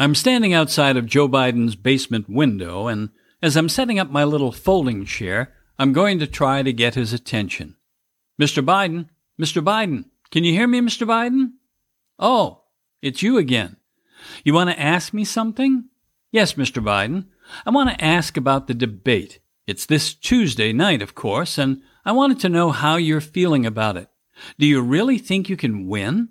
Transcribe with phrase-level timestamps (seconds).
[0.00, 3.08] I'm standing outside of Joe Biden's basement window, and
[3.42, 7.12] as I'm setting up my little folding chair, I'm going to try to get his
[7.12, 7.74] attention.
[8.40, 8.64] Mr.
[8.64, 9.08] Biden,
[9.40, 9.62] Mr.
[9.62, 11.04] Biden, can you hear me, Mr.
[11.04, 11.54] Biden?
[12.16, 12.62] Oh,
[13.02, 13.76] it's you again.
[14.44, 15.86] You want to ask me something?
[16.30, 16.82] Yes, Mr.
[16.82, 17.26] Biden.
[17.66, 19.40] I want to ask about the debate.
[19.66, 23.96] It's this Tuesday night, of course, and I wanted to know how you're feeling about
[23.96, 24.08] it.
[24.58, 26.28] Do you really think you can win?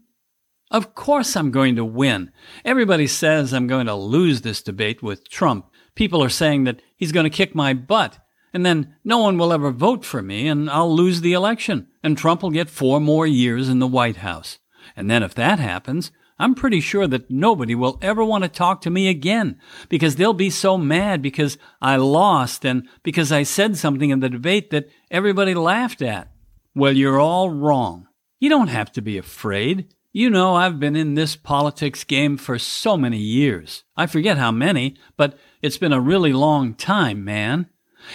[0.70, 2.31] Of course I'm going to win.
[2.65, 5.68] Everybody says I'm going to lose this debate with Trump.
[5.96, 8.19] People are saying that he's going to kick my butt,
[8.54, 12.18] and then no one will ever vote for me, and I'll lose the election, and
[12.18, 14.57] Trump will get four more years in the White House.
[14.96, 18.82] And then if that happens, I'm pretty sure that nobody will ever want to talk
[18.82, 23.77] to me again because they'll be so mad because I lost and because I said
[23.77, 26.32] something in the debate that everybody laughed at.
[26.75, 28.07] Well, you're all wrong.
[28.39, 29.93] You don't have to be afraid.
[30.17, 33.83] You know, I've been in this politics game for so many years.
[33.95, 37.69] I forget how many, but it's been a really long time, man.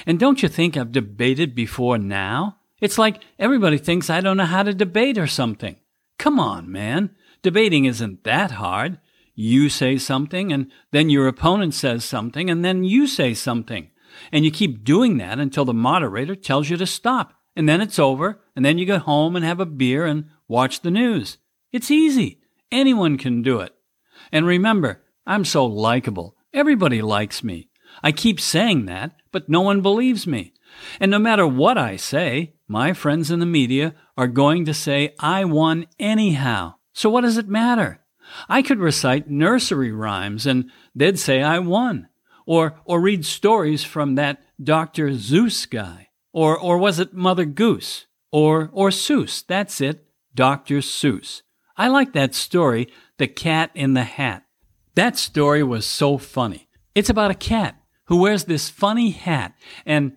[0.05, 2.56] And don't you think I've debated before now?
[2.81, 5.77] It's like everybody thinks I don't know how to debate or something.
[6.19, 7.11] Come on, man.
[7.41, 8.98] Debating isn't that hard.
[9.37, 13.92] You say something, and then your opponent says something, and then you say something.
[14.33, 17.34] And you keep doing that until the moderator tells you to stop.
[17.55, 20.81] And then it's over, and then you go home and have a beer and watch
[20.81, 21.39] the news.
[21.73, 22.39] It's easy.
[22.70, 23.75] Anyone can do it.
[24.31, 26.37] And remember, I'm so likable.
[26.53, 27.69] Everybody likes me.
[28.03, 30.53] I keep saying that, but no one believes me.
[31.00, 35.15] And no matter what I say, my friends in the media are going to say
[35.19, 36.75] I won anyhow.
[36.93, 38.00] So what does it matter?
[38.48, 42.09] I could recite nursery rhymes and they'd say I won.
[42.47, 45.11] Or, or read stories from that Dr.
[45.11, 46.09] Seuss guy.
[46.33, 48.06] Or, or was it Mother Goose?
[48.31, 49.45] Or, or Seuss.
[49.47, 50.06] That's it.
[50.34, 50.78] Dr.
[50.78, 51.43] Seuss.
[51.77, 54.45] I like that story, The Cat in the Hat.
[54.95, 56.69] That story was so funny.
[56.95, 59.55] It's about a cat who wears this funny hat.
[59.87, 60.17] And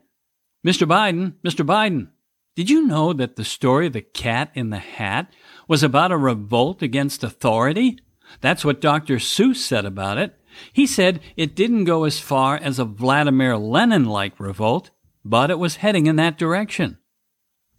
[0.66, 0.88] Mr.
[0.88, 1.66] Biden, Mr.
[1.66, 2.10] Biden,
[2.56, 5.34] did you know that the story The Cat in the Hat
[5.68, 8.00] was about a revolt against authority?
[8.42, 9.16] That's what Dr.
[9.16, 10.38] Seuss said about it.
[10.74, 14.92] He said it didn't go as far as a Vladimir Lenin like revolt,
[15.24, 16.98] but it was heading in that direction.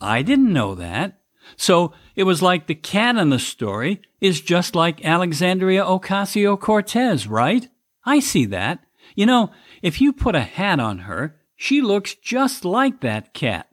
[0.01, 1.21] I didn't know that.
[1.57, 7.27] So it was like the cat in the story is just like Alexandria Ocasio Cortez,
[7.27, 7.69] right?
[8.05, 8.81] I see that.
[9.15, 9.51] You know,
[9.83, 13.69] if you put a hat on her, she looks just like that cat.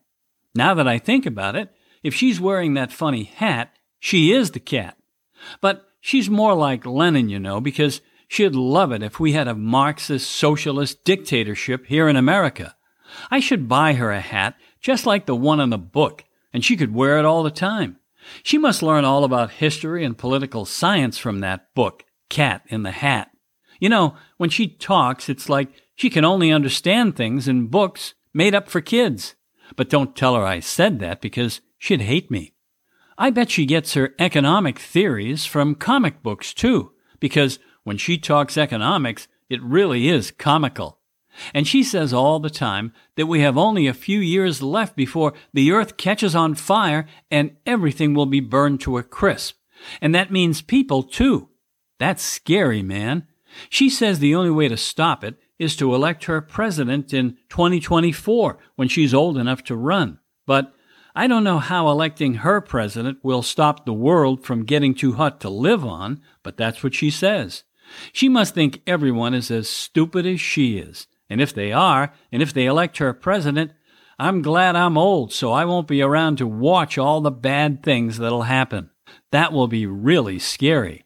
[0.55, 1.73] Now that I think about it,
[2.03, 4.97] if she's wearing that funny hat, she is the cat.
[5.61, 9.55] But she's more like Lenin, you know, because she'd love it if we had a
[9.55, 12.75] Marxist socialist dictatorship here in America.
[13.31, 16.77] I should buy her a hat just like the one in the book and she
[16.77, 17.97] could wear it all the time.
[18.43, 22.91] She must learn all about history and political science from that book, Cat in the
[22.91, 23.31] Hat.
[23.79, 28.55] You know, when she talks, it's like she can only understand things in books made
[28.55, 29.35] up for kids.
[29.75, 32.53] But don't tell her I said that because she'd hate me.
[33.17, 38.57] I bet she gets her economic theories from comic books too, because when she talks
[38.57, 40.99] economics, it really is comical.
[41.53, 45.33] And she says all the time that we have only a few years left before
[45.53, 49.55] the earth catches on fire and everything will be burned to a crisp.
[50.01, 51.49] And that means people too.
[51.99, 53.27] That's scary, man.
[53.69, 58.57] She says the only way to stop it is to elect her president in 2024
[58.75, 60.19] when she's old enough to run.
[60.45, 60.73] But
[61.15, 65.39] I don't know how electing her president will stop the world from getting too hot
[65.41, 67.63] to live on, but that's what she says.
[68.11, 71.07] She must think everyone is as stupid as she is.
[71.29, 73.71] And if they are, and if they elect her president,
[74.19, 78.17] I'm glad I'm old so I won't be around to watch all the bad things
[78.17, 78.89] that'll happen.
[79.31, 81.05] That will be really scary.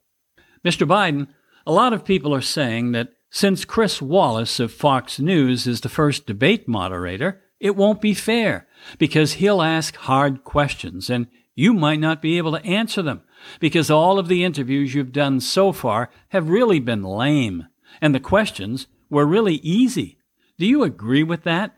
[0.66, 0.88] Mr.
[0.88, 1.28] Biden,
[1.66, 5.90] a lot of people are saying that since Chris Wallace of Fox News is the
[5.90, 8.68] first debate moderator, it won't be fair
[8.98, 13.22] because he'll ask hard questions and you might not be able to answer them
[13.60, 17.68] because all of the interviews you've done so far have really been lame
[18.00, 20.20] and the questions were really easy.
[20.58, 21.78] Do you agree with that?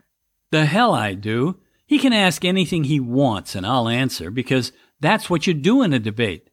[0.50, 1.60] The hell I do.
[1.86, 5.92] He can ask anything he wants and I'll answer because that's what you do in
[5.92, 6.50] a debate.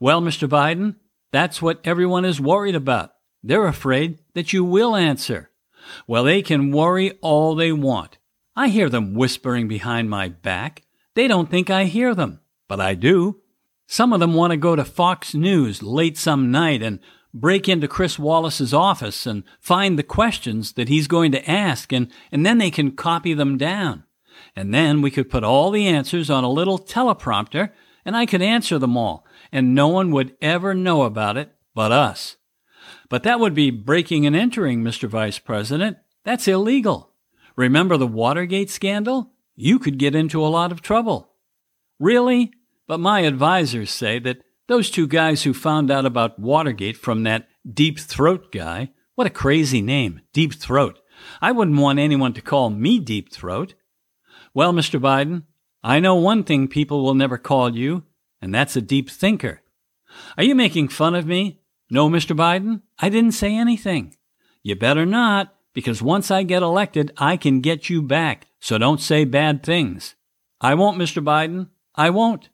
[0.00, 0.48] Well, Mr.
[0.48, 0.96] Biden,
[1.32, 3.12] that's what everyone is worried about.
[3.42, 5.50] They're afraid that you will answer.
[6.06, 8.18] Well, they can worry all they want.
[8.56, 10.82] I hear them whispering behind my back.
[11.14, 13.40] They don't think I hear them, but I do.
[13.86, 17.00] Some of them want to go to Fox News late some night and
[17.32, 22.10] break into Chris Wallace's office and find the questions that he's going to ask, and,
[22.32, 24.04] and then they can copy them down.
[24.54, 27.70] And then we could put all the answers on a little teleprompter,
[28.04, 31.92] and I could answer them all, and no one would ever know about it but
[31.92, 32.36] us.
[33.08, 35.08] But that would be breaking and entering, Mr.
[35.08, 35.98] Vice President.
[36.24, 37.12] That's illegal.
[37.56, 39.32] Remember the Watergate scandal?
[39.56, 41.32] You could get into a lot of trouble.
[41.98, 42.52] Really?
[42.86, 47.48] But my advisors say that those two guys who found out about Watergate from that
[47.68, 51.00] Deep Throat guy, what a crazy name, Deep Throat.
[51.40, 53.74] I wouldn't want anyone to call me Deep Throat.
[54.54, 55.00] Well, Mr.
[55.00, 55.44] Biden,
[55.82, 58.04] I know one thing people will never call you,
[58.40, 59.62] and that's a deep thinker.
[60.36, 61.60] Are you making fun of me?
[61.90, 62.36] No, Mr.
[62.36, 64.16] Biden, I didn't say anything.
[64.62, 69.00] You better not, because once I get elected, I can get you back, so don't
[69.00, 70.14] say bad things.
[70.60, 71.22] I won't, Mr.
[71.22, 71.68] Biden.
[71.94, 72.48] I won't.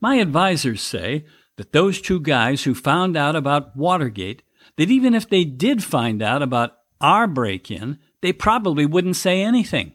[0.00, 1.24] My advisers say
[1.56, 4.42] that those two guys who found out about Watergate,
[4.76, 9.42] that even if they did find out about our break in, they probably wouldn't say
[9.42, 9.94] anything.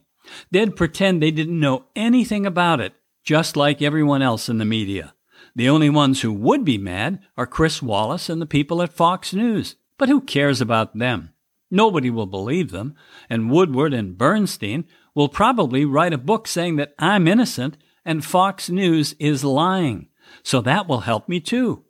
[0.50, 5.14] They'd pretend they didn't know anything about it, just like everyone else in the media.
[5.56, 9.32] The only ones who would be mad are Chris Wallace and the people at Fox
[9.32, 9.76] News.
[9.98, 11.30] But who cares about them?
[11.70, 12.94] Nobody will believe them,
[13.28, 14.84] and Woodward and Bernstein
[15.14, 20.08] will probably write a book saying that I'm innocent and Fox News is lying.
[20.42, 21.84] So that will help me too.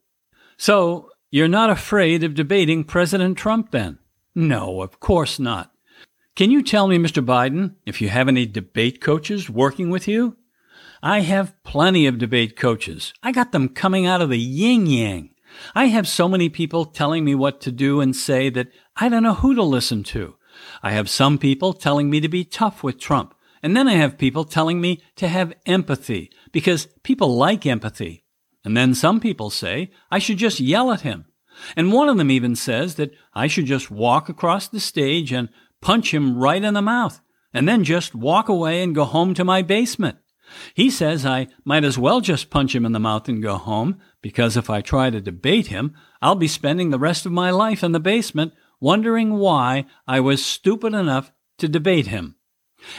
[0.56, 3.98] So, you're not afraid of debating President Trump then?
[4.34, 5.72] No, of course not.
[6.36, 7.24] Can you tell me, Mr.
[7.24, 10.36] Biden, if you have any debate coaches working with you?
[11.02, 13.12] I have plenty of debate coaches.
[13.22, 15.30] I got them coming out of the yin yang.
[15.74, 19.22] I have so many people telling me what to do and say that I don't
[19.22, 20.36] know who to listen to.
[20.82, 23.33] I have some people telling me to be tough with Trump.
[23.64, 28.22] And then I have people telling me to have empathy because people like empathy.
[28.62, 31.24] And then some people say I should just yell at him.
[31.74, 35.48] And one of them even says that I should just walk across the stage and
[35.80, 37.22] punch him right in the mouth
[37.54, 40.18] and then just walk away and go home to my basement.
[40.74, 43.98] He says I might as well just punch him in the mouth and go home
[44.20, 47.82] because if I try to debate him, I'll be spending the rest of my life
[47.82, 52.36] in the basement wondering why I was stupid enough to debate him.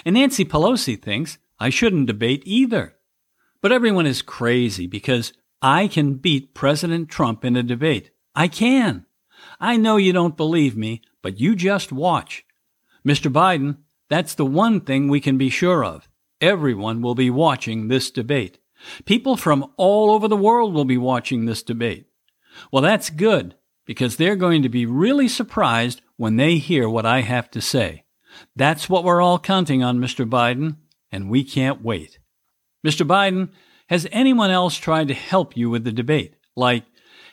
[0.05, 2.95] And Nancy Pelosi thinks I shouldn't debate either.
[3.61, 8.11] But everyone is crazy because I can beat President Trump in a debate.
[8.35, 9.05] I can.
[9.59, 12.45] I know you don't believe me, but you just watch.
[13.05, 13.31] Mr.
[13.31, 13.77] Biden,
[14.09, 16.07] that's the one thing we can be sure of.
[16.41, 18.59] Everyone will be watching this debate.
[19.05, 22.07] People from all over the world will be watching this debate.
[22.71, 23.55] Well, that's good
[23.85, 28.04] because they're going to be really surprised when they hear what I have to say.
[28.55, 30.27] That's what we're all counting on, Mr.
[30.27, 30.77] Biden,
[31.11, 32.19] and we can't wait.
[32.85, 33.05] Mr.
[33.05, 33.49] Biden,
[33.87, 36.35] has anyone else tried to help you with the debate?
[36.55, 36.85] Like,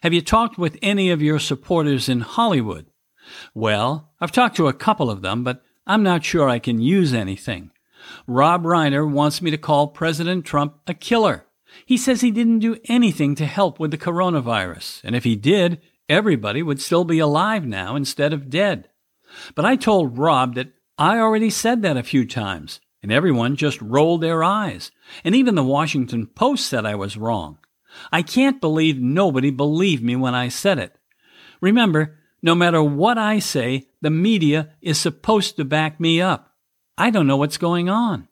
[0.03, 2.87] have you talked with any of your supporters in Hollywood?
[3.55, 7.15] Well, I've talked to a couple of them, but I'm not sure I can use
[7.15, 7.71] anything.
[8.27, 11.47] Rob Reiner wants me to call President Trump a killer.
[11.87, 15.81] He says he didn't do anything to help with the coronavirus, and if he did,
[16.09, 18.89] everybody would still be alive now instead of dead.
[19.55, 23.81] But I told Rob that I already said that a few times, and everyone just
[23.81, 24.91] rolled their eyes.
[25.25, 27.59] And even the Washington Post said I was wrong.
[28.11, 30.97] I can't believe nobody believed me when I said it.
[31.61, 36.55] Remember, no matter what I say, the media is supposed to back me up.
[36.99, 38.29] I don't know what's going on.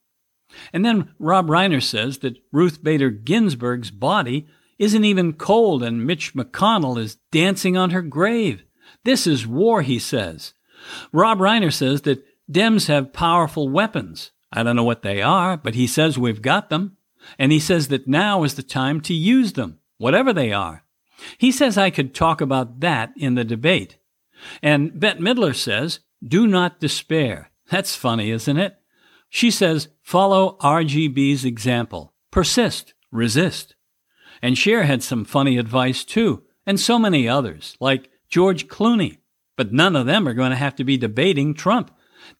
[0.73, 4.49] And then Rob Reiner says that Ruth Bader Ginsburg's body
[4.79, 8.65] isn't even cold and Mitch McConnell is dancing on her grave.
[9.05, 10.55] This is war, he says.
[11.13, 14.33] Rob Reiner says that Dems have powerful weapons.
[14.53, 16.97] I don't know what they are, but he says we've got them.
[17.39, 20.85] And he says that now is the time to use them, whatever they are.
[21.39, 23.99] He says I could talk about that in the debate.
[24.63, 27.51] And Bette Midler says, do not despair.
[27.71, 28.77] That's funny, isn't it?
[29.29, 32.15] She says, follow RBG's example.
[32.31, 33.77] Persist, resist.
[34.43, 39.19] And Cher had some funny advice too, and so many others, like George Clooney.
[39.57, 41.91] But none of them are going to have to be debating Trump.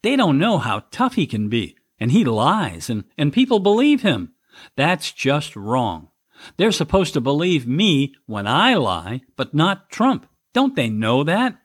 [0.01, 4.01] They don't know how tough he can be, and he lies, and, and people believe
[4.01, 4.33] him.
[4.75, 6.09] That's just wrong.
[6.57, 10.27] They're supposed to believe me when I lie, but not Trump.
[10.53, 11.57] Don't they know that?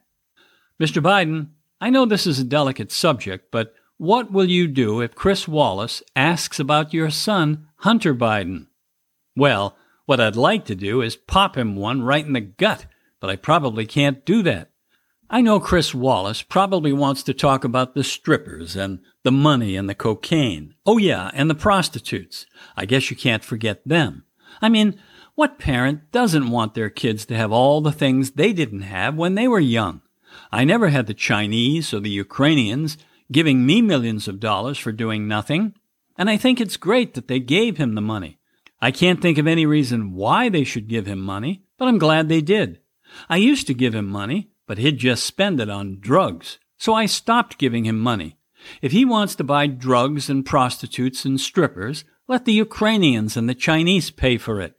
[0.80, 1.02] Mr.
[1.02, 1.48] Biden,
[1.80, 6.02] I know this is a delicate subject, but what will you do if Chris Wallace
[6.14, 8.66] asks about your son, Hunter Biden?
[9.34, 12.86] Well, what I'd like to do is pop him one right in the gut,
[13.20, 14.70] but I probably can't do that.
[15.28, 19.88] I know Chris Wallace probably wants to talk about the strippers and the money and
[19.88, 20.74] the cocaine.
[20.86, 22.46] Oh, yeah, and the prostitutes.
[22.76, 24.24] I guess you can't forget them.
[24.62, 24.98] I mean,
[25.34, 29.34] what parent doesn't want their kids to have all the things they didn't have when
[29.34, 30.00] they were young?
[30.52, 32.96] I never had the Chinese or the Ukrainians
[33.32, 35.74] giving me millions of dollars for doing nothing,
[36.16, 38.38] and I think it's great that they gave him the money.
[38.80, 42.28] I can't think of any reason why they should give him money, but I'm glad
[42.28, 42.80] they did.
[43.28, 46.58] I used to give him money, but he'd just spend it on drugs.
[46.78, 48.36] So I stopped giving him money.
[48.82, 53.54] If he wants to buy drugs and prostitutes and strippers, let the Ukrainians and the
[53.54, 54.76] Chinese pay for it.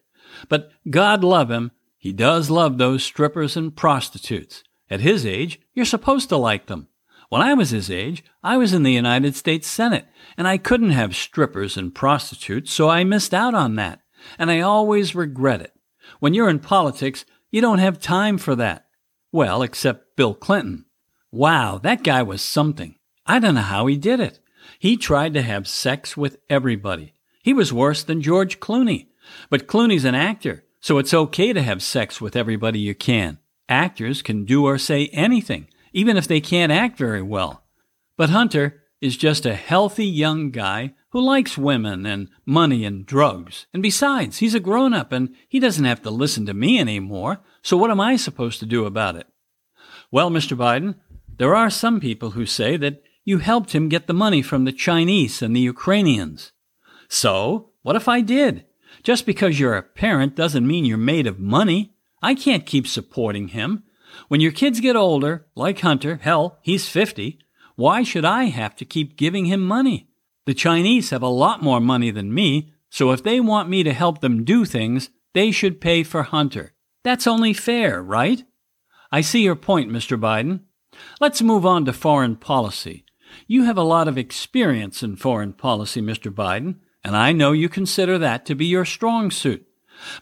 [0.50, 4.64] But God love him, he does love those strippers and prostitutes.
[4.90, 6.88] At his age, you're supposed to like them.
[7.30, 10.06] When I was his age, I was in the United States Senate,
[10.38, 14.00] and I couldn't have strippers and prostitutes, so I missed out on that.
[14.40, 15.74] And I always regret it.
[16.20, 18.87] When you're in politics, you don't have time for that.
[19.38, 20.86] Well, except Bill Clinton.
[21.32, 22.96] Wow, that guy was something.
[23.28, 24.40] I don't know how he did it.
[24.80, 27.14] He tried to have sex with everybody.
[27.44, 29.10] He was worse than George Clooney.
[29.52, 33.38] But Clooney's an actor, so it's okay to have sex with everybody you can.
[33.70, 37.64] Actors can do or say anything, even if they can't act very well.
[38.18, 43.68] But Hunter is just a healthy young guy who likes women and money and drugs.
[43.74, 47.40] And besides, he's a grown up and he doesn't have to listen to me anymore.
[47.62, 49.28] So what am I supposed to do about it?
[50.12, 50.58] Well, Mr.
[50.58, 50.96] Biden,
[51.38, 54.72] there are some people who say that you helped him get the money from the
[54.72, 56.52] Chinese and the Ukrainians.
[57.10, 58.66] So, what if I did?
[59.04, 61.94] Just because you're a parent doesn't mean you're made of money.
[62.22, 63.84] I can't keep supporting him.
[64.28, 67.40] When your kids get older, like Hunter, hell, he's 50,
[67.78, 70.10] why should I have to keep giving him money?
[70.48, 73.94] The Chinese have a lot more money than me, so if they want me to
[73.94, 76.74] help them do things, they should pay for Hunter.
[77.04, 78.44] That's only fair, right?
[79.12, 80.20] I see your point, Mr.
[80.20, 80.62] Biden.
[81.22, 83.06] Let's move on to foreign policy.
[83.46, 86.34] You have a lot of experience in foreign policy, Mr.
[86.34, 89.68] Biden, and I know you consider that to be your strong suit.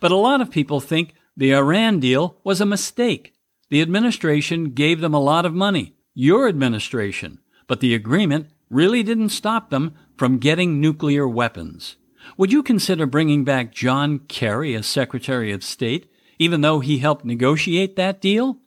[0.02, 3.34] But a lot of people think the Iran deal was a mistake.
[3.70, 9.30] The administration gave them a lot of money, your administration, but the agreement really didn't
[9.30, 11.98] stop them from getting nuclear weapons.
[12.38, 17.26] Would you consider bringing back John Kerry as Secretary of State, even though he helped
[17.26, 18.58] negotiate that deal?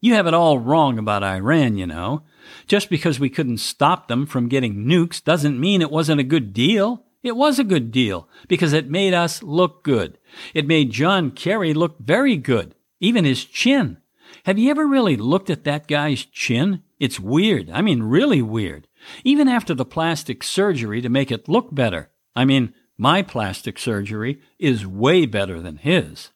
[0.00, 2.22] You have it all wrong about Iran, you know.
[2.66, 6.52] Just because we couldn't stop them from getting nukes doesn't mean it wasn't a good
[6.52, 7.04] deal.
[7.22, 10.18] It was a good deal because it made us look good.
[10.52, 13.96] It made John Kerry look very good, even his chin.
[14.44, 16.82] Have you ever really looked at that guy's chin?
[16.98, 17.70] It's weird.
[17.70, 18.88] I mean, really weird.
[19.24, 22.10] Even after the plastic surgery to make it look better.
[22.36, 26.30] I mean, my plastic surgery is way better than his.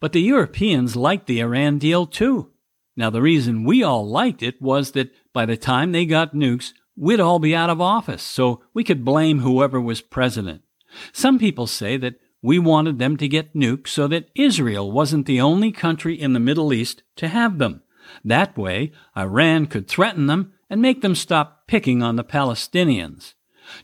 [0.00, 2.50] But the Europeans liked the Iran deal too.
[2.96, 6.72] Now, the reason we all liked it was that by the time they got nukes,
[6.96, 10.62] we'd all be out of office, so we could blame whoever was president.
[11.12, 15.40] Some people say that we wanted them to get nukes so that Israel wasn't the
[15.40, 17.82] only country in the Middle East to have them.
[18.24, 23.34] That way, Iran could threaten them and make them stop picking on the Palestinians.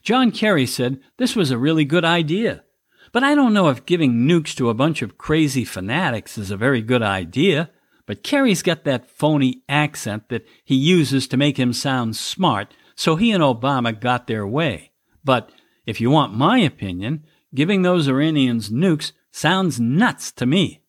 [0.03, 2.65] John Kerry said this was a really good idea.
[3.13, 6.57] But I don't know if giving nukes to a bunch of crazy fanatics is a
[6.57, 7.71] very good idea.
[8.07, 13.17] But Kerry's got that phony accent that he uses to make him sound smart, so
[13.17, 14.93] he and Obama got their way.
[15.25, 15.51] But
[15.87, 20.83] if you want my opinion, giving those Iranians nukes sounds nuts to me.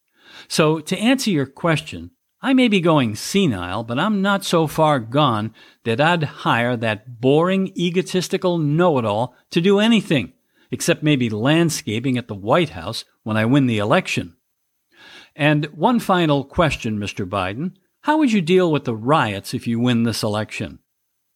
[0.48, 5.00] So to answer your question, I may be going senile, but I'm not so far
[5.00, 5.53] gone
[5.84, 10.34] that I'd hire that boring, egotistical know-it-all to do anything,
[10.72, 14.38] except maybe landscaping at the White House when I win the election.
[15.36, 17.27] And one final question, Mr.
[17.27, 17.74] Biden.
[18.01, 20.79] How would you deal with the riots if you win this election?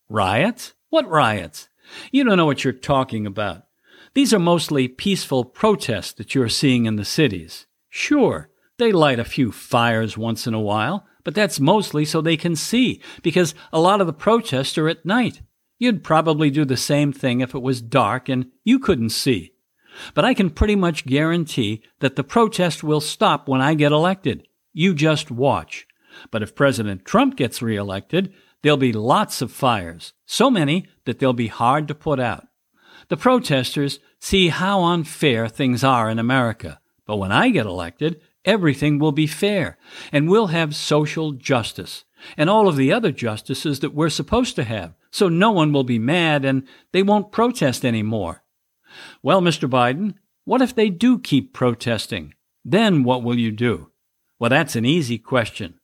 [0.07, 0.73] Riots?
[0.89, 1.67] What riots?
[2.11, 3.63] You don't know what you're talking about.
[4.13, 7.65] These are mostly peaceful protests that you're seeing in the cities.
[7.89, 8.49] Sure,
[8.83, 12.55] they light a few fires once in a while, but that's mostly so they can
[12.55, 15.41] see, because a lot of the protests are at night.
[15.79, 19.53] You'd probably do the same thing if it was dark and you couldn't see.
[20.13, 24.47] But I can pretty much guarantee that the protest will stop when I get elected.
[24.73, 25.87] You just watch.
[26.29, 31.33] But if President Trump gets reelected, there'll be lots of fires, so many that they'll
[31.33, 32.47] be hard to put out.
[33.07, 36.79] The protesters see how unfair things are in America.
[37.05, 39.77] But when I get elected, everything will be fair,
[40.11, 42.05] and we'll have social justice,
[42.37, 45.83] and all of the other justices that we're supposed to have, so no one will
[45.83, 48.43] be mad and they won't protest anymore.
[49.21, 49.69] Well, Mr.
[49.69, 52.33] Biden, what if they do keep protesting?
[52.65, 53.91] Then what will you do?
[54.39, 55.79] Well, that's an easy question.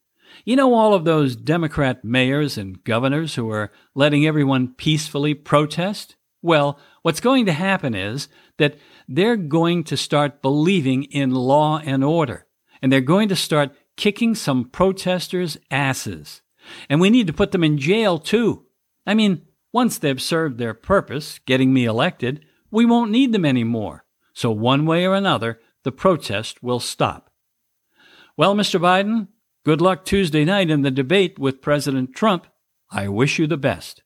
[0.46, 6.16] You know all of those Democrat mayors and governors who are letting everyone peacefully protest?
[6.42, 12.04] Well, what's going to happen is that they're going to start believing in law and
[12.04, 12.46] order,
[12.82, 16.42] and they're going to start kicking some protesters' asses.
[16.90, 18.66] And we need to put them in jail, too.
[19.06, 24.06] I mean, once they've served their purpose, getting me elected, we won't need them anymore.
[24.34, 27.32] So, one way or another, the protest will stop.
[28.38, 28.80] Well, Mr.
[28.80, 29.28] Biden,
[29.66, 32.48] Good luck Tuesday night in the debate with President Trump.
[32.90, 34.02] I wish you the best.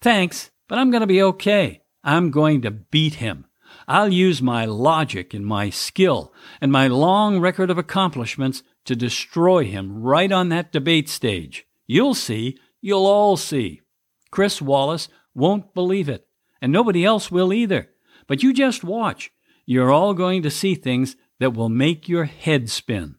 [0.00, 1.82] Thanks, but I'm going to be okay.
[2.02, 3.45] I'm going to beat him.
[3.88, 9.64] I'll use my logic and my skill and my long record of accomplishments to destroy
[9.64, 11.66] him right on that debate stage.
[11.86, 12.58] You'll see.
[12.80, 13.82] You'll all see.
[14.30, 16.26] Chris Wallace won't believe it,
[16.60, 17.90] and nobody else will either.
[18.26, 19.30] But you just watch.
[19.66, 23.16] You're all going to see things that will make your head spin.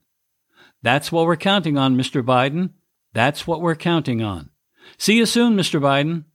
[0.81, 2.23] That's what we're counting on, Mr.
[2.23, 2.71] Biden.
[3.13, 4.49] That's what we're counting on.
[4.97, 5.81] See you soon, Mr.
[5.81, 6.25] Biden.